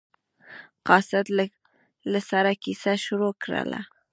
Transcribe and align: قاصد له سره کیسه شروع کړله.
قاصد 0.87 1.25
له 2.13 2.19
سره 2.29 2.51
کیسه 2.63 2.93
شروع 3.05 3.33
کړله. 3.43 3.81